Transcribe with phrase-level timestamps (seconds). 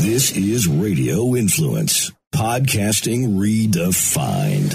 [0.00, 4.74] This is Radio Influence, podcasting redefined.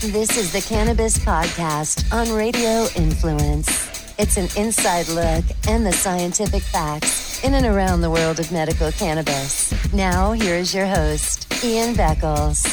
[0.00, 3.68] This is the Cannabis Podcast on Radio Influence.
[4.18, 8.90] It's an inside look and the scientific facts in and around the world of medical
[8.90, 9.72] cannabis.
[9.92, 12.66] Now, here is your host, Ian Beckles.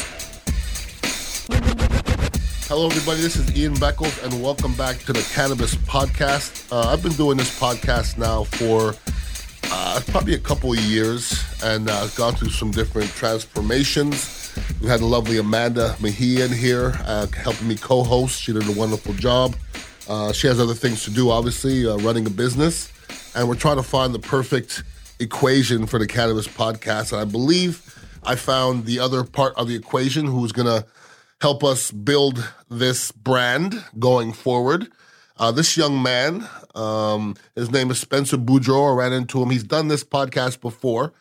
[2.66, 3.20] Hello, everybody.
[3.20, 6.72] This is Ian Beckles, and welcome back to the Cannabis Podcast.
[6.72, 8.94] Uh, I've been doing this podcast now for
[9.64, 14.54] uh, probably a couple of years, and uh, gone through some different transformations.
[14.80, 18.40] We had the lovely Amanda Mejia in here uh, helping me co-host.
[18.40, 19.56] She did a wonderful job.
[20.08, 22.92] Uh, she has other things to do, obviously, uh, running a business,
[23.34, 24.82] and we're trying to find the perfect
[25.20, 27.12] equation for the Cannabis Podcast.
[27.12, 30.86] And I believe I found the other part of the equation who's going to
[31.40, 34.88] help us build this brand going forward.
[35.42, 38.92] Uh, this young man, um, his name is Spencer Beaudreault.
[38.92, 39.50] I ran into him.
[39.50, 41.12] He's done this podcast before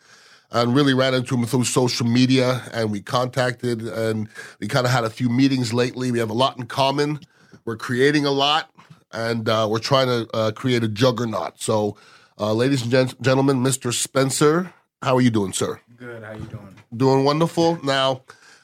[0.51, 2.61] and really ran into him through social media.
[2.71, 4.29] And we contacted and
[4.59, 6.11] we kind of had a few meetings lately.
[6.11, 7.21] We have a lot in common.
[7.65, 8.69] We're creating a lot
[9.11, 11.59] and uh, we're trying to uh, create a juggernaut.
[11.59, 11.97] So,
[12.39, 13.91] uh, ladies and gent- gentlemen, Mr.
[13.91, 15.81] Spencer, how are you doing, sir?
[15.97, 16.21] Good.
[16.21, 16.75] How are you doing?
[16.95, 17.83] Doing wonderful.
[17.83, 18.21] Now,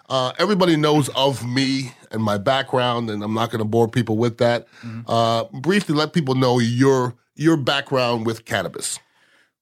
[0.08, 4.17] uh, everybody knows of me and my background, and I'm not going to bore people
[4.17, 4.67] with that.
[5.08, 9.00] Uh, briefly, let people know your your background with cannabis.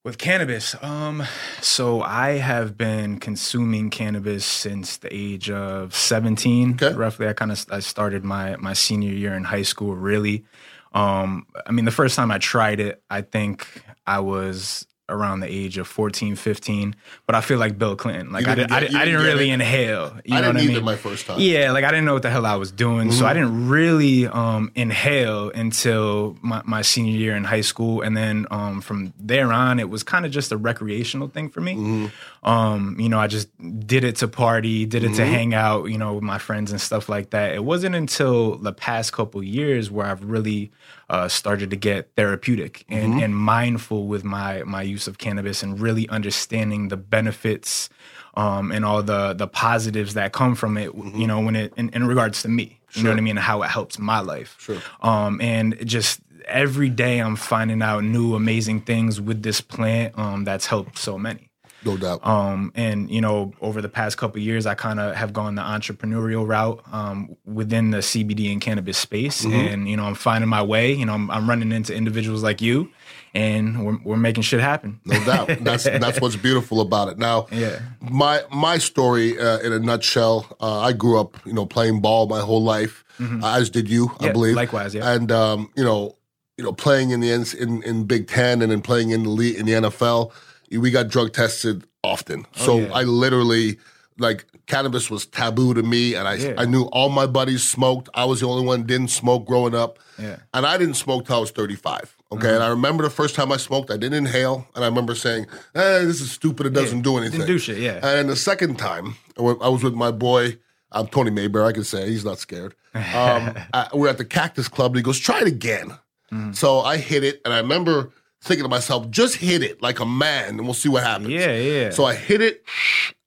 [0.04, 1.24] With cannabis, um,
[1.62, 6.74] so I have been consuming cannabis since the age of 17.
[6.74, 6.94] Okay.
[6.94, 9.96] Roughly, I kind of I started my my senior year in high school.
[9.96, 10.46] Really,
[10.94, 13.68] um, I mean, the first time I tried it, I think
[14.06, 16.96] I was around the age of 14, 15.
[17.28, 18.32] But I feel like Bill Clinton.
[18.32, 19.54] Like I, didn't I, did, you I didn't didn't really it.
[19.54, 20.18] inhale.
[20.26, 20.84] You I know didn't what I either mean?
[20.86, 21.40] my first time.
[21.40, 23.12] Yeah, like I didn't know what the hell I was doing.
[23.12, 23.40] So I Mm-hmm.
[23.42, 28.02] didn't really um, inhale until my, my senior year in high school.
[28.02, 31.62] And then um, from there on, it was kind of just a recreational thing for
[31.62, 31.76] me.
[31.76, 32.48] Mm-hmm.
[32.48, 33.50] Um, you know, I just
[33.88, 35.16] did it to party, did it Mm-hmm.
[35.18, 37.54] to hang out, you know, with my friends and stuff like that.
[37.54, 40.72] It wasn't until the past couple years where I've really
[41.10, 43.24] uh, started to get therapeutic and, Mm-hmm.
[43.24, 47.90] and mindful with my my use of cannabis and really understanding the benefits
[48.36, 50.90] um, and all the the positives that come from it.
[50.90, 51.20] Mm-hmm.
[51.22, 53.46] You know, when it in, in regards to me, you know what I mean, and
[53.46, 54.56] how it helps my life.
[54.60, 54.82] Sure.
[55.02, 60.44] Um, and just every day, I'm finding out new amazing things with this plant um,
[60.44, 61.50] that's helped so many.
[61.86, 62.26] No doubt.
[62.26, 65.56] Um, and you know, over the past couple of years, I kind of have gone
[65.56, 70.50] the entrepreneurial route um, within the CBD and cannabis space, and you know, I'm finding
[70.50, 70.94] my way.
[70.94, 72.90] You know, I'm, I'm running into individuals like you,
[73.34, 75.00] and we're, we're making shit happen.
[75.06, 75.48] no doubt.
[75.62, 77.18] That's that's what's beautiful about it.
[77.18, 77.80] Now, Yeah.
[78.02, 80.48] my my story uh, in a nutshell.
[80.60, 83.04] Uh, I grew up, you know, playing ball my whole life,
[83.44, 84.32] as did you, I Mm-hmm.
[84.34, 84.56] Believe.
[84.56, 85.12] likewise, yeah.
[85.12, 86.16] And um, you know,
[86.58, 89.58] you know, playing in the in, in Big Ten and then playing in the league,
[89.58, 90.32] in the NFL,
[90.78, 92.46] we got drug tested often.
[92.56, 92.94] so Oh, yeah.
[92.94, 93.78] I literally
[94.18, 96.54] like cannabis was taboo to me, and I Yeah.
[96.58, 98.10] I knew all my buddies smoked.
[98.14, 100.00] I was the only one didn't smoke growing up.
[100.18, 100.26] Yeah.
[100.26, 100.42] Mm-hmm.
[100.54, 102.16] And I didn't smoke till I was 35.
[102.32, 102.54] Okay.
[102.54, 104.68] And I remember the first time I smoked, I didn't inhale.
[104.76, 106.66] And I remember saying, eh, this is stupid.
[106.66, 107.40] It doesn't do anything.
[107.42, 108.00] Didn't do shit, yeah.
[108.06, 110.58] And the second time, I was with my boy,
[110.92, 112.74] I'm Tony Maybear, I can say, he's not scared.
[112.96, 115.90] Um, I, we're at the Cactus Club, and he goes, try it again.
[116.32, 116.54] Mm-hmm.
[116.54, 118.12] So I hit it, and I remember
[118.46, 121.30] thinking to myself, just hit it like a man, and we'll see what happens.
[121.30, 121.90] Yeah, yeah.
[121.90, 122.64] So I hit it,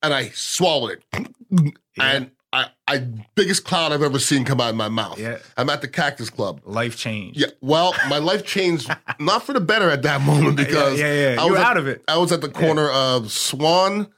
[0.02, 1.74] and I swallowed it.
[2.00, 2.98] And I, I,
[3.34, 5.18] biggest cloud I've ever seen come out of my mouth.
[5.18, 5.38] Yeah.
[5.56, 6.62] I'm at the Cactus Club.
[6.64, 7.36] Life change.
[7.36, 8.90] Yeah, well, my life changed
[9.20, 11.42] not for the better at that moment because yeah, yeah.
[11.42, 12.02] I You was at- out of it.
[12.08, 14.08] I was at the corner of Swan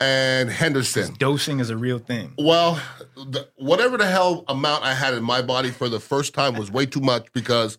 [0.00, 1.14] and Henderson.
[1.18, 2.32] Dosing is a real thing.
[2.38, 2.80] Well,
[3.16, 6.70] the, whatever the hell amount I had in my body for the first time was
[6.70, 7.76] way too much because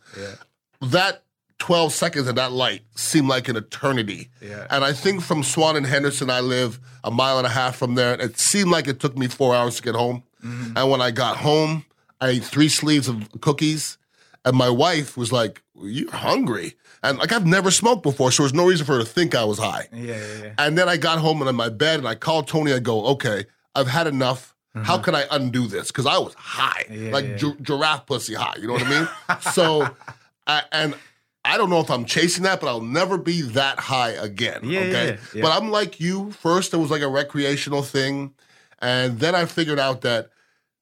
[0.82, 1.24] that
[1.60, 4.30] 12 seconds of that light seemed like an eternity.
[4.42, 4.68] Yeah.
[4.70, 7.96] And I think from Swan and Henderson, I live a mile and a half from
[7.96, 8.14] there.
[8.14, 10.24] And it seemed like it took me four hours to get home.
[10.44, 10.78] Mm-hmm.
[10.78, 11.86] And when I got home,
[12.22, 13.98] I ate three sleeves of cookies.
[14.44, 16.76] And my wife was like, You're hungry.
[17.02, 19.44] And like, I've never smoked before, so there's no reason for her to think I
[19.44, 19.88] was high.
[19.94, 20.54] Yeah, yeah, yeah.
[20.58, 22.74] And then I got home and in my bed and I called Tony.
[22.74, 23.46] I go, okay,
[23.76, 24.54] I've had enough.
[24.84, 25.88] How can I undo this?
[25.88, 27.06] Because I was high, Mm-hmm.
[27.06, 27.36] Yeah, like yeah.
[27.38, 28.56] gi- giraffe pussy high.
[28.60, 29.08] You know what I mean?
[29.54, 29.88] so,
[30.48, 30.96] I, and
[31.56, 34.60] I don't know if I'm chasing that, but I'll never be that high again.
[34.66, 34.92] Yeah, okay.
[35.06, 35.42] yeah, yeah.
[35.42, 36.32] But I'm like you.
[36.34, 38.34] First, it was like a recreational thing.
[38.80, 40.32] And then I figured out that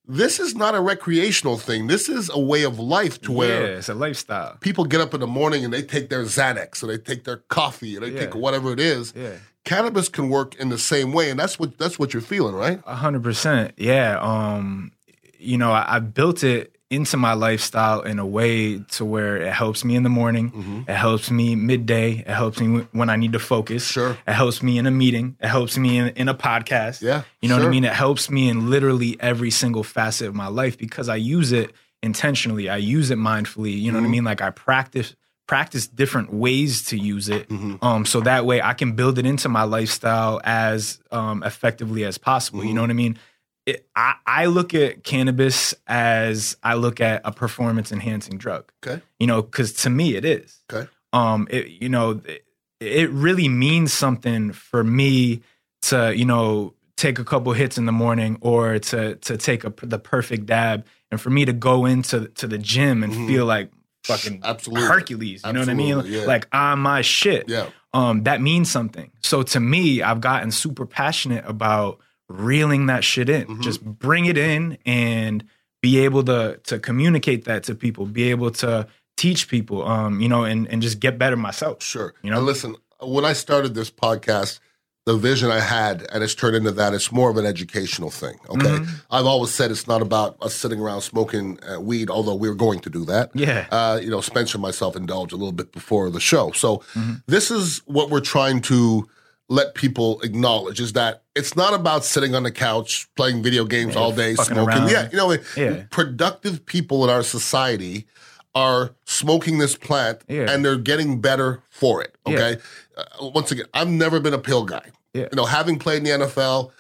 [0.08, 1.86] this is not a recreational thing.
[1.86, 4.58] This is a way of life to yeah, where it's a lifestyle.
[4.62, 7.38] people get up in the morning and they take their Xanax or they take their
[7.38, 9.14] coffee or they take whatever it is.
[9.16, 9.34] Yeah.
[9.66, 12.82] Cannabis can work in the same way, and that's what that's what you're feeling, right?
[12.88, 13.76] A hundred percent.
[13.78, 14.20] Yeah.
[14.20, 14.92] Um,
[15.38, 19.52] you know, I, I built it into my lifestyle in a way to where it
[19.52, 20.82] helps me in the morning, Mm-hmm.
[20.92, 23.86] it helps me midday, it helps me when I need to focus.
[23.88, 24.18] Sure.
[24.28, 27.02] It helps me in a meeting, it helps me in, in a podcast.
[27.02, 27.66] Yeah, You know what.
[27.66, 27.84] I mean?
[27.84, 31.72] It helps me in literally every single facet of my life because I use it
[32.02, 32.70] intentionally.
[32.70, 33.80] I use it mindfully.
[33.80, 34.04] You know Mm-hmm.
[34.06, 34.24] what I mean?
[34.24, 37.50] Like I practice practice different ways to use it.
[37.50, 37.84] Mm-hmm.
[37.86, 42.18] Um, so that way I can build it into my lifestyle as um effectively as
[42.18, 42.60] possible.
[42.60, 42.68] Mm-hmm.
[42.70, 43.18] You know what I mean?
[43.66, 48.72] It, I, I look at cannabis as I look at a performance enhancing drug.
[48.86, 49.02] Okay.
[49.20, 50.90] You know, because to me it is Okay.
[51.14, 52.46] um it, you know it,
[52.82, 55.42] it really means something for me
[55.84, 59.74] to you know take a couple hits in the morning or to to take a,
[59.82, 63.72] the perfect dab and for me to go into to the gym and feel like
[64.04, 64.46] fucking Mm-hmm.
[64.46, 64.86] Absolutely.
[64.88, 66.26] Hercules you know what I mean yeah.
[66.26, 67.70] like I'm my shit Yeah.
[67.94, 73.30] um that means something so to me I've gotten super passionate about reeling that shit
[73.30, 73.62] in Mm-hmm.
[73.62, 75.44] just bring it in and
[75.82, 78.88] be able to to communicate that to people be able to
[79.18, 82.14] teach people um you know and and just get better myself Sure.
[82.24, 82.38] You know?
[82.38, 84.60] And listen, when I started this podcast,
[85.06, 88.36] the vision I had, and it's turned into that, it's more of an educational thing.
[88.50, 88.66] Okay.
[88.68, 88.96] Mm-hmm.
[89.12, 92.80] I've always said it's not about us sitting around smoking uh, weed, although we're going
[92.80, 93.30] to do that.
[93.34, 93.68] Yeah.
[93.70, 96.52] Uh, you know, Spencer and myself indulged a little bit before the show.
[96.52, 97.16] So Mm-hmm.
[97.28, 99.06] this is what we're trying to
[99.50, 103.96] let people acknowledge is that it's not about sitting on the couch playing video games
[103.96, 104.58] all day smoking.
[104.58, 104.90] around.
[104.90, 105.84] Yeah, you know, Yeah.
[105.92, 108.08] productive people in our society
[108.56, 110.50] are smoking this plant Yeah.
[110.50, 112.16] and they're getting better for it.
[112.28, 112.34] Yeah.
[112.34, 112.62] Okay.
[112.96, 114.92] Uh, once again, I've never been a pill guy.
[115.14, 115.24] Yeah.
[115.32, 116.72] You know, having played in the NFL,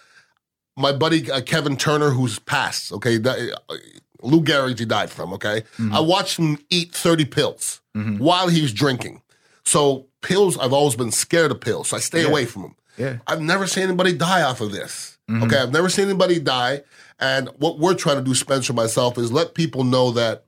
[0.77, 3.75] my buddy uh, Kevin Turner, who's passed, okay, that, uh,
[4.21, 5.61] Lou Gehrig, he died from, okay?
[5.77, 5.93] Mm-hmm.
[5.93, 7.81] I watched him eat 30 pills
[8.19, 9.21] while he was drinking.
[9.65, 12.27] So, pills, I've always been scared of pills, so I stay Yeah.
[12.29, 12.75] away from them.
[12.97, 13.17] Yeah.
[13.27, 15.17] I've never seen anybody die off of this.
[15.29, 15.43] Mm-hmm.
[15.43, 16.83] Okay, I've never seen anybody die.
[17.19, 20.45] And what we're trying to do, Spencer myself, is let people know that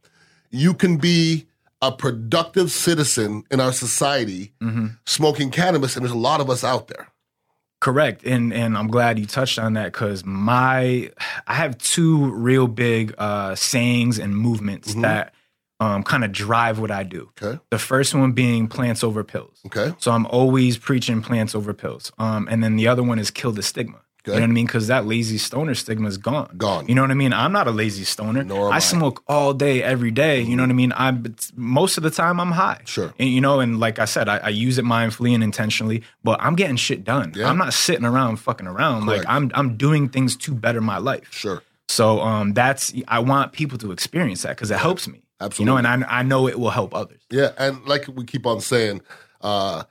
[0.52, 1.46] you can be
[1.82, 4.88] a productive citizen in our society Mm-hmm.
[5.06, 7.08] smoking cannabis, and there's a lot of us out there.
[7.82, 8.24] Correct.
[8.26, 11.12] And and I'm glad you touched on that because my
[11.46, 15.34] I have two real big uh sayings and movements that
[15.80, 17.32] um kind of drive what I do.
[17.42, 17.60] Okay.
[17.70, 19.60] The first one being plants over pills.
[19.66, 19.94] Okay.
[20.00, 22.12] So I'm always preaching plants over pills.
[22.18, 24.02] Um, and then the other one is kill the stigma.
[24.28, 24.66] You know what I mean?
[24.66, 26.50] Because that lazy stoner stigma is gone.
[26.58, 26.88] Gone.
[26.88, 27.32] You know what I mean?
[27.32, 28.44] I'm not a lazy stoner.
[28.44, 28.78] Nor am I.
[28.78, 30.42] I smoke all day, every day.
[30.42, 30.94] You know what I mean?
[30.96, 32.82] I'm most of the time I'm high.
[32.86, 33.14] Sure.
[33.20, 36.42] And you know, and like I said, I, I use it mindfully and intentionally, but
[36.42, 37.34] I'm getting shit done.
[37.36, 37.50] Yeah.
[37.50, 39.06] I'm not sitting around fucking around.
[39.06, 39.26] Correct.
[39.26, 41.28] Like I'm I'm doing things to better my life.
[41.32, 41.62] Sure.
[41.88, 45.22] So um, that's I want people to experience that because it helps me.
[45.46, 45.62] Absolutely.
[45.78, 47.22] You know, and I I know it will help others.
[47.32, 49.02] Yeah, and like we keep on saying,
[49.42, 49.84] uh,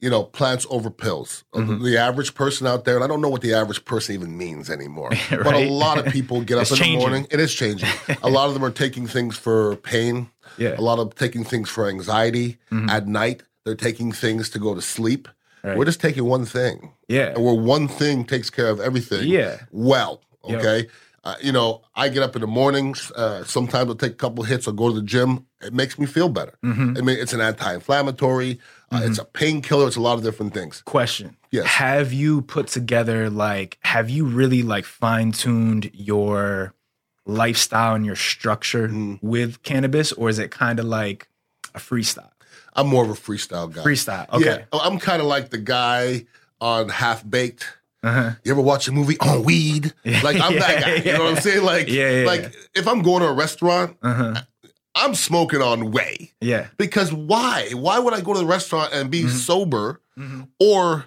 [0.00, 1.44] you know, plants over pills.
[1.52, 1.84] Uh, Mm-hmm.
[1.84, 4.68] The average person out there, and I don't know what the average person even means
[4.70, 6.94] anymore, but a lot of people get up in changing.
[6.98, 7.26] the morning.
[7.30, 7.88] It is changing.
[8.22, 10.28] a lot of them are taking things for pain.
[10.58, 10.74] Yeah.
[10.78, 12.58] A lot of taking things for anxiety.
[12.90, 15.26] At night, they're taking things to go to sleep.
[15.64, 15.78] Right.
[15.78, 16.92] We're just taking one thing.
[17.08, 17.28] Yeah.
[17.34, 19.26] And where one thing takes care of everything.
[19.28, 19.60] Yeah.
[19.70, 20.90] Well, Yep.
[21.24, 23.12] Uh, you know, I get up in the mornings.
[23.12, 24.66] Uh, sometimes I'll take a couple hits.
[24.66, 25.46] I'll go to the gym.
[25.60, 26.54] It makes me feel better.
[26.64, 26.96] Mm-hmm.
[26.96, 28.58] I mean, it's an anti-inflammatory.
[28.90, 29.86] Uh, It's a painkiller.
[29.86, 30.82] It's a lot of different things.
[30.84, 31.36] Question.
[31.52, 31.66] Yes.
[31.66, 36.74] Have you put together like have you really like fine-tuned your
[37.26, 39.24] lifestyle and your structure Mm-hmm.
[39.26, 41.28] with cannabis or is it kind of like
[41.74, 42.30] a freestyle?
[42.74, 43.82] I'm more of a freestyle guy.
[43.82, 44.28] Freestyle.
[44.32, 44.44] Okay.
[44.72, 46.26] Yeah, I'm kind of like the guy
[46.60, 47.66] on Half Baked.
[48.02, 48.32] Uh-huh.
[48.44, 49.92] You ever watch a movie on weed?
[50.04, 50.94] Like I'm that guy.
[50.96, 51.64] You know what I'm saying?
[51.64, 52.48] Like, Yeah, yeah, like yeah.
[52.74, 54.42] if I'm going to a restaurant, Uh-huh.
[54.94, 56.32] I'm smoking on way.
[56.40, 56.66] Yeah.
[56.76, 57.70] Because why?
[57.72, 59.26] Why would I go to the restaurant and Mm-hmm.
[59.26, 60.00] be sober?
[60.60, 61.06] Or,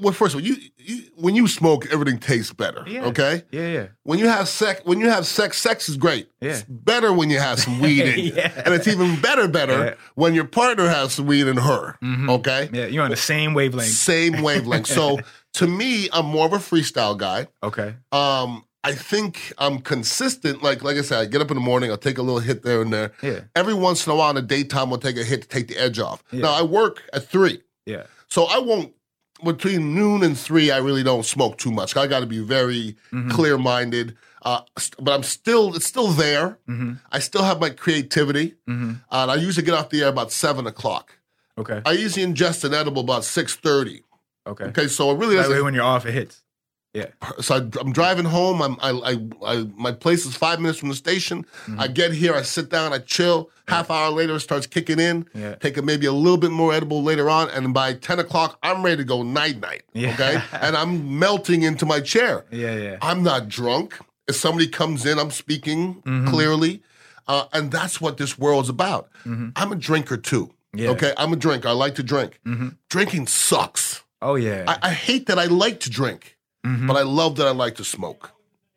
[0.00, 2.84] well, first of all, you, you when you smoke, everything tastes better.
[2.86, 3.06] Yeah.
[3.06, 3.42] Okay.
[3.50, 3.86] Yeah, yeah.
[4.04, 6.28] When you have sex, when you have sex, sex is great.
[6.40, 6.50] Yeah.
[6.50, 8.32] It's better when you have some weed in you.
[8.36, 8.52] Yeah.
[8.64, 9.90] And it's even better, better Yeah.
[9.90, 10.00] Mm-hmm.
[10.14, 11.96] when your partner has some weed in her.
[12.28, 12.68] Okay.
[12.72, 13.88] Yeah, you're on the same wavelength.
[13.90, 14.86] Same wavelength.
[14.86, 15.18] so
[15.58, 17.46] to me, I'm more of a freestyle guy.
[17.62, 17.94] Okay.
[18.12, 20.62] Um, I think I'm consistent.
[20.62, 22.62] Like like I said, I get up in the morning, I'll take a little hit
[22.62, 23.12] there and there.
[23.22, 23.40] Yeah.
[23.54, 25.76] Every once in a while in the daytime, I'll take a hit to take the
[25.76, 26.22] edge off.
[26.32, 27.62] Now I work at three.
[27.86, 28.04] Yeah.
[28.28, 28.92] So I won't
[29.44, 30.70] between noon and three.
[30.70, 31.96] I really don't smoke too much.
[31.96, 33.30] I got to be very Mm-hmm.
[33.30, 34.16] clear minded.
[34.42, 34.60] Uh,
[35.00, 36.58] but I'm still it's still there.
[36.68, 36.92] Mm-hmm.
[37.10, 40.66] I still have my creativity, uh, and I usually get off the air about seven
[40.66, 41.18] o'clock.
[41.58, 41.82] Okay.
[41.84, 44.02] I usually ingest an edible about six thirty.
[44.48, 44.64] Okay.
[44.64, 46.42] Okay, so it really That way when you're off it hits.
[46.94, 47.06] Yeah.
[47.40, 48.62] so I, I'm driving home.
[48.62, 51.44] I'm, I, I, I, my place is five minutes from the station.
[51.66, 51.78] Mm-hmm.
[51.80, 53.50] I get here, I sit down, I chill.
[53.68, 55.26] Half hour later, it starts kicking in.
[55.34, 55.54] Yeah.
[55.56, 58.82] Take a, maybe a little bit more edible later on, and by ten o'clock, I'm
[58.82, 59.82] ready to go night night.
[59.92, 60.14] Yeah.
[60.14, 62.46] Okay, and I'm melting into my chair.
[62.50, 62.96] Yeah, yeah.
[63.02, 63.98] I'm not drunk.
[64.26, 66.28] If somebody comes in, I'm speaking Mm-hmm.
[66.28, 66.82] clearly.
[67.28, 69.10] uh, and that's what this world's about.
[69.26, 70.54] I'm a drinker too.
[70.74, 70.90] Yeah.
[70.90, 71.68] Okay, I'm a drinker.
[71.68, 72.40] I like to drink.
[72.88, 73.87] Drinking sucks.
[74.20, 74.64] Oh yeah.
[74.66, 77.84] I, I hate that I like to drink, but I love that I like to
[77.84, 78.32] smoke.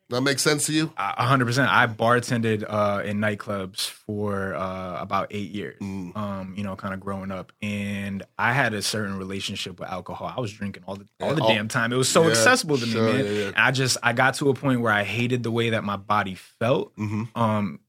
[0.09, 0.91] That makes sense to you?
[0.97, 1.71] A hundred percent.
[1.71, 5.79] I bartended uh, in nightclubs for uh, about eight years.
[5.79, 6.17] Mm.
[6.17, 10.33] Um, you know, kind of growing up, and I had a certain relationship with alcohol.
[10.35, 11.93] I was drinking all the all the Oh, damn time.
[11.93, 13.25] It was so yeah, accessible to sure, me, man.
[13.25, 13.51] yeah, yeah.
[13.55, 16.35] I just I got to a point where I hated the way that my body
[16.35, 16.93] felt.
[16.97, 17.23] Mm-hmm.
[17.41, 17.79] Um,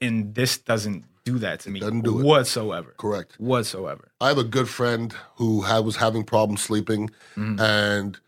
[0.00, 2.24] and this doesn't do that to me doesn't do it.
[2.24, 2.94] whatsoever.
[2.96, 3.34] Correct.
[3.38, 4.04] Whatsoever.
[4.20, 7.60] I have a good friend who had, was having problems sleeping, Mm-hmm.
[7.60, 8.18] and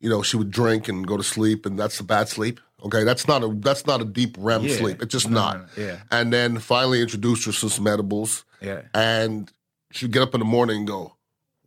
[0.00, 2.58] you know she would drink and go to sleep, and that's a bad sleep.
[2.84, 4.76] Okay, that's not a that's not a deep REM Yeah.
[4.76, 5.02] sleep.
[5.02, 5.56] It's just No, not.
[5.76, 5.82] no.
[5.84, 5.96] Yeah.
[6.10, 8.82] And then finally introduced her to some edibles, Yeah.
[8.94, 9.50] and
[9.92, 11.16] she'd get up in the morning and go,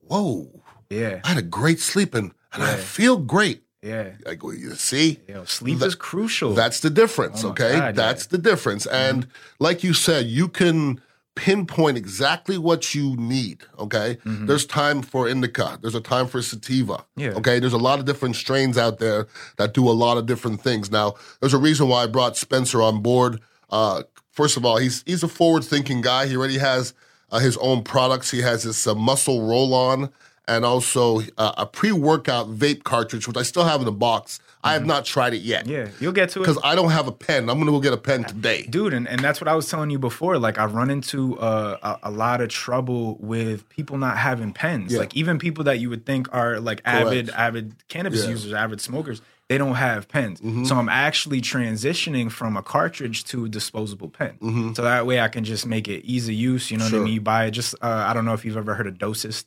[0.02, 1.22] "Whoa, Yeah.
[1.24, 4.10] I had a great sleep and, and I feel great." Yeah.
[4.38, 6.54] Go, "You see." Yo, sleep That- is crucial.
[6.54, 7.74] That's the difference, Oh okay?
[7.74, 7.92] God, yeah.
[7.92, 8.86] That's the difference.
[8.86, 9.28] And
[9.60, 11.00] like you said, you can
[11.36, 14.18] pinpoint exactly what you need, okay?
[14.26, 16.96] There's time for indica, there's a time for sativa.
[16.98, 17.22] Mm-hmm.
[17.22, 17.30] Yeah.
[17.36, 20.62] Okay, there's a lot of different strains out there that do a lot of different
[20.62, 20.92] things.
[20.92, 23.40] Now, there's a reason why I brought Spencer on board.
[23.70, 26.28] Uh, first of all, he's he's a forward-thinking guy.
[26.28, 26.94] He already has
[27.32, 28.30] uh, his own products.
[28.32, 30.10] He has this uh, muscle roll-on
[30.50, 34.40] and also uh, a pre-workout vape cartridge, which I still have in the box.
[34.62, 35.72] I have not tried it yet Mm-hmm.
[35.72, 35.88] yeah.
[36.02, 36.42] You'll get to it.
[36.44, 37.50] because I don't have a pen.
[37.50, 38.64] I'm gonna go get a pen today.
[38.70, 41.78] dude and, and that's what i was telling you before like i run into uh,
[42.04, 45.00] a, a lot of trouble with people not having pens Yeah.
[45.00, 47.40] like even people that you would think are like avid Correct.
[47.40, 48.26] avid cannabis Yeah.
[48.26, 48.32] Mm-hmm.
[48.32, 53.46] users avid smokers they don't have pens so i'm actually transitioning from a cartridge to
[53.46, 56.84] a disposable pen so that way i can just make it easy use you know
[56.84, 57.02] what Mm-hmm.
[57.02, 58.98] I mean you buy it just uh, i don't know if you've ever heard of
[58.98, 59.46] dosist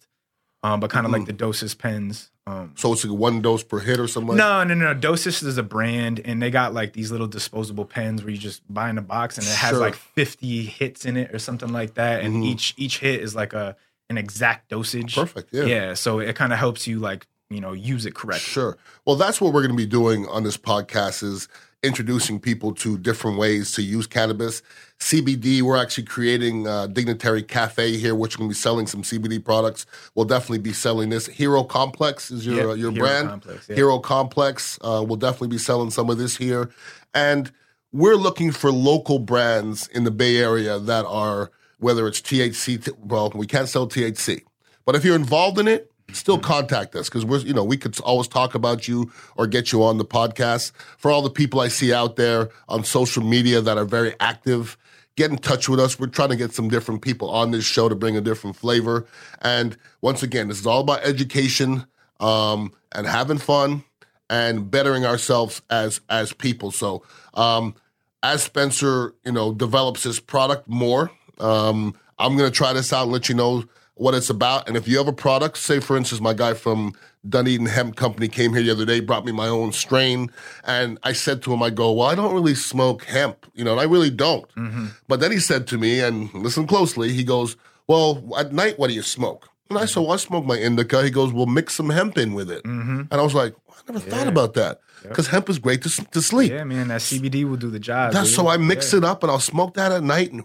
[0.63, 3.79] um, but kind of like the dosist pens um, So it's like one dose per
[3.79, 4.37] hit or something.
[4.37, 4.95] Like no, no, no.
[4.95, 8.63] Dosist is a brand, and they got like these little disposable pens where you just
[8.73, 9.79] buy in a box, and it has Sure.
[9.79, 13.53] like fifty hits in it or something like that, and each each hit is like
[13.53, 13.77] a
[14.11, 15.15] an exact dosage.
[15.15, 15.65] Perfect, yeah.
[15.65, 15.95] Yeah.
[15.95, 18.41] So it kind of helps you like you know use it correctly.
[18.41, 18.77] Sure.
[19.07, 21.49] Well, that's what we're going to be doing on this podcast is
[21.83, 24.63] introducing people to different ways to use cannabis.
[25.01, 29.03] CBD, we're actually creating a Dignitary Cafe here, which we're going to be selling some
[29.03, 29.85] CBD products.
[30.15, 31.27] We'll definitely be selling this.
[31.27, 33.29] Hero Complex is your, uh, your Hero brand.
[33.29, 33.75] Complex, yeah.
[33.77, 34.79] Hero Complex.
[34.81, 36.71] Uh, we'll definitely be selling some of this here.
[37.15, 37.51] And
[37.93, 43.33] we're looking for local brands in the Bay Area that are, whether it's THC, well,
[43.35, 44.43] we can't sell THC.
[44.85, 47.99] But if you're involved in it, still contact us because we're, you know, we could
[48.01, 50.73] always talk about you or get you on the podcast.
[50.99, 54.77] For all the people I see out there on social media that are very active,
[55.17, 55.99] get in touch with us.
[55.99, 59.07] We're trying to get some different people on this show to bring a different flavor.
[59.41, 61.87] And once again, this is all about education
[62.21, 63.85] um, and having fun
[64.31, 66.71] and bettering ourselves as as people.
[66.71, 67.03] So
[67.35, 67.75] um,
[68.23, 73.13] as Spencer, you know, develops his product more, um, I'm gonna try this out and
[73.13, 74.69] let you know what it's about.
[74.69, 76.95] And if you have a product, say for instance, my guy from
[77.29, 80.31] Dunedin Hemp Company came here the other day, brought me my own strain,
[80.65, 83.73] and I said to him, I go, well, I don't really smoke hemp, you know,
[83.73, 84.49] and I really don't.
[84.55, 84.87] Mm-hmm.
[85.07, 87.57] But then he said to me, and listen closely, he goes,
[87.87, 89.49] well, at night, what do you smoke?
[89.71, 91.03] And I said, well, I smoke my indica.
[91.03, 92.65] He goes, well, mix some hemp in with it.
[92.65, 93.03] Mm-hmm.
[93.11, 93.55] And I was like,
[93.89, 96.53] I never thought about that because hemp is great to, to sleep.
[96.53, 96.89] Yeah, man.
[96.89, 98.13] That CBD will do the job.
[98.13, 98.37] That's dude.
[98.37, 98.99] so I mix Yeah.
[98.99, 100.45] it up and I'll smoke that at night and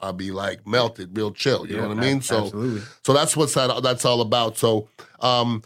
[0.00, 1.66] I'll be like melted, real chill.
[1.66, 2.20] You know what I mean?
[2.22, 2.82] So, absolutely.
[3.02, 3.82] so that's what's that.
[3.82, 4.56] That's all about.
[4.58, 4.88] So,
[5.20, 5.62] um,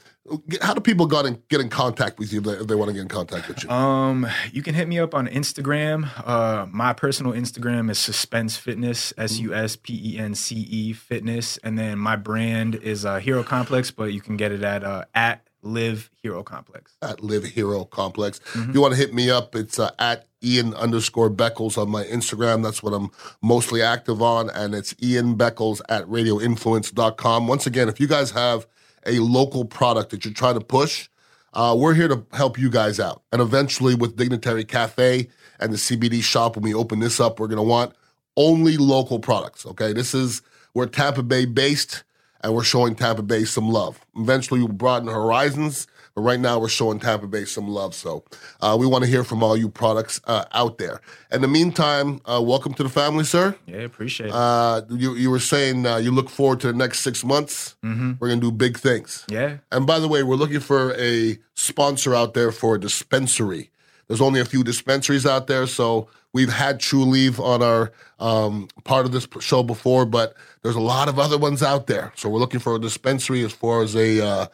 [0.61, 2.89] how do people get in, get in contact with you if they, if they want
[2.89, 3.71] to get in contact with you?
[3.71, 6.11] Um, you can hit me up on Instagram.
[6.27, 10.93] Uh, my personal Instagram is Suspense Fitness, S U S P E N C E
[10.93, 14.83] Fitness, and then my brand is uh, Hero Complex, but you can get it at
[14.83, 16.97] uh, at Live Hero Complex.
[17.03, 18.41] at Live Hero Complex.
[18.55, 22.05] If you want to hit me up, it's uh, at Ian underscore Beckles on my
[22.05, 22.63] Instagram.
[22.63, 23.11] That's what I'm
[23.43, 24.49] mostly active on.
[24.51, 27.47] And it's Ian Beckles at radioinfluence.com.
[27.49, 28.67] Once again, if you guys have
[29.05, 31.09] a local product that you're trying to push,
[31.53, 33.23] uh, we're here to help you guys out.
[33.33, 37.49] And eventually, with Dignitary Cafe and the CBD shop, when we open this up, we're
[37.49, 37.93] going to want
[38.37, 39.65] only local products.
[39.65, 39.93] Okay.
[39.93, 40.43] This is,
[40.75, 42.05] we're Tampa Bay based
[42.43, 43.99] and we're showing Tampa Bay some love.
[44.17, 47.95] Eventually, we'll broaden horizons, but right now we're showing Tampa Bay some love.
[47.95, 48.25] So
[48.61, 51.01] uh, we want to hear from all you products uh, out there.
[51.31, 53.55] In the meantime, uh, welcome to the family, sir.
[53.67, 54.33] Yeah, appreciate it.
[54.33, 57.77] Uh, you, you were saying uh, you look forward to the next six months.
[57.83, 59.25] We're going to do big things.
[59.29, 59.59] yeah.
[59.71, 63.71] And by the way, we're looking for a sponsor out there for a dispensary.
[64.09, 69.05] There's only a few dispensaries out there, so we've had Trulieve on our um, part
[69.07, 72.13] of this show before, but there's a lot of other ones out there.
[72.17, 74.47] So we're looking for a dispensary as far as a uh,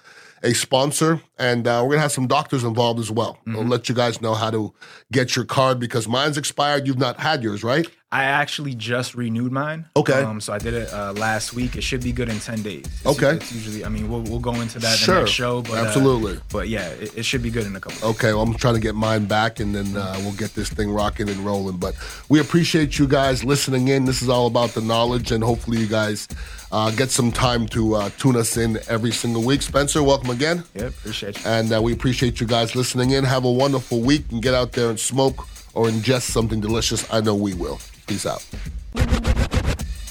[0.44, 3.38] a sponsor, and uh, we're gonna have some doctors involved as well.
[3.46, 4.74] We'll let you guys know how to
[5.12, 6.86] get your card because mine's expired.
[6.86, 7.86] You've not had yours, right?
[8.14, 9.86] I actually just renewed mine.
[9.96, 10.22] Okay.
[10.22, 11.76] Um, so I did it uh, last week.
[11.76, 12.84] It should be good in ten days.
[12.84, 13.36] It's, Okay.
[13.36, 15.14] It's usually, I mean, we'll, we'll go into that in Sure.
[15.14, 15.62] the next show.
[15.62, 16.38] But, uh, Absolutely.
[16.52, 17.98] but yeah, it, it should be good in a couple.
[18.00, 18.16] Days.
[18.16, 20.90] Okay, well, I'm trying to get mine back, and then uh, we'll get this thing
[20.92, 21.78] rocking and rolling.
[21.78, 21.94] But
[22.28, 24.04] we appreciate you guys listening in.
[24.04, 26.28] This is all about the knowledge, and hopefully, you guys
[26.70, 29.62] uh, get some time to uh, tune us in every single week.
[29.62, 30.88] Spencer, welcome again, Yep.
[30.90, 31.50] Appreciate you.
[31.50, 33.24] and uh, we appreciate you guys listening in.
[33.24, 37.10] Have a wonderful week, and get out there and smoke or ingest something delicious.
[37.10, 37.80] I know we will.
[38.12, 38.42] Peace out.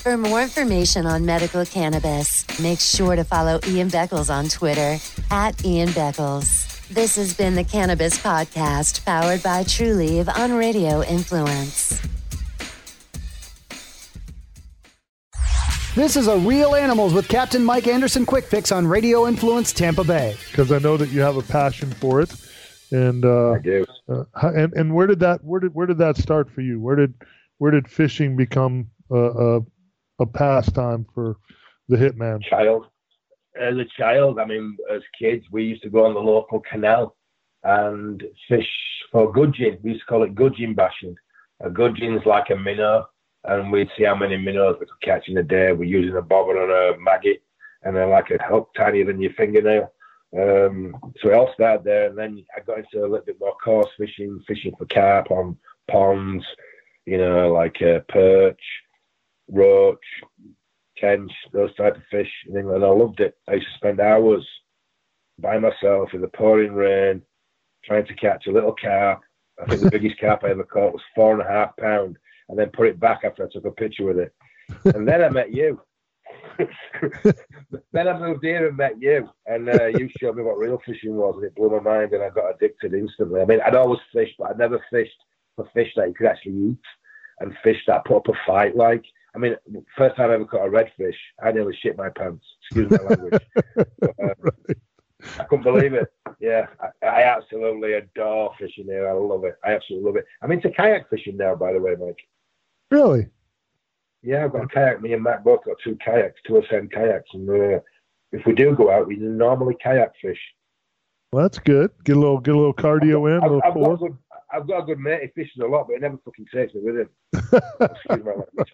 [0.01, 4.97] For more information on medical cannabis, make sure to follow Ian Beckles on Twitter
[5.29, 6.67] at Ian Beckles.
[6.87, 12.01] This has been the Cannabis Podcast powered by Trulieve on Radio Influence.
[15.93, 20.03] This is a Real Animals with Captain Mike Anderson Quick Fix on Radio Influence Tampa
[20.03, 20.35] Bay.
[20.49, 22.33] because I know that you have a passion for it.
[22.91, 23.85] And uh, I do.
[24.09, 26.79] uh, and and where did that where did where did that start for you?
[26.79, 27.13] Where did
[27.61, 29.59] where did fishing become a a,
[30.19, 31.37] a pastime for
[31.89, 32.41] the hitman?
[32.41, 32.87] Child.
[33.55, 37.15] As a child, I mean, as kids, we used to go on the local canal
[37.63, 38.67] and fish
[39.11, 39.77] for gudgeon.
[39.83, 41.15] We used to call it gudgeon bashing.
[41.63, 43.05] A gudgeon's like a minnow,
[43.43, 45.71] and we'd see how many minnows we could catch in a day.
[45.71, 47.43] We're using a bobber and a maggot,
[47.83, 49.93] and they're like a hook tinier than your fingernail.
[50.35, 53.55] Um, so it all started there, and then I got into a little bit more
[53.63, 56.43] coarse fishing, fishing for carp on ponds,
[57.05, 58.61] you know, like uh, perch,
[59.49, 59.97] roach,
[60.97, 62.83] tench, those type of fish in England.
[62.83, 63.35] I loved it.
[63.47, 64.47] I used to spend hours
[65.39, 67.21] by myself in the pouring rain
[67.83, 69.21] trying to catch a little carp.
[69.61, 72.17] I think the biggest carp I ever caught was four and a half pound,
[72.49, 74.33] and then put it back after I took a picture with it.
[74.95, 75.81] And then I met you.
[77.91, 81.15] then I moved here and met you, and uh, you showed me what real fishing
[81.15, 83.41] was, and it blew my mind, and I got addicted instantly.
[83.41, 85.17] I mean, I'd always fished, but I'd never fished
[85.55, 86.85] for fish that you could actually eat,
[87.39, 88.75] and fish that put up a fight.
[88.75, 89.03] Like,
[89.35, 89.55] I mean,
[89.97, 92.45] first time I ever caught a redfish, I nearly shit my pants.
[92.63, 93.41] Excuse my language.
[93.99, 94.73] But, uh,
[95.39, 96.11] I couldn't believe it.
[96.39, 99.07] Yeah, I, I absolutely adore fishing here.
[99.07, 99.55] I love it.
[99.63, 100.25] I absolutely love it.
[100.41, 102.17] I'm into kayak fishing now, by the way, Mike.
[102.89, 103.27] Really?
[104.23, 105.01] Yeah, I've got a kayak.
[105.01, 107.79] Me and Matt both got two kayaks, two SN kayaks, and uh,
[108.31, 110.39] if we do go out, we normally kayak fish.
[111.31, 111.91] Well, that's good.
[112.03, 113.41] Get a little get a little cardio in.
[113.41, 114.17] A I've, little I've got good,
[114.53, 115.21] I've got a good mate.
[115.21, 117.09] He fishes a lot, but he never fucking takes me with him.
[117.81, 118.73] Excuse my language.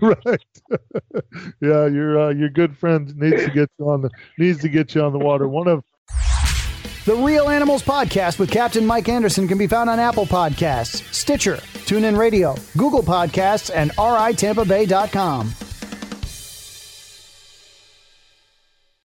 [0.26, 0.44] right.
[1.60, 4.94] yeah, your uh, your good friend needs to get you on the needs to get
[4.94, 5.48] you on the water.
[5.48, 5.84] One of
[7.06, 11.56] The Real Animals Podcast with Captain Mike Anderson can be found on Apple Podcasts, Stitcher,
[11.86, 15.63] TuneIn Radio, Google Podcasts, and RITampaBay.com.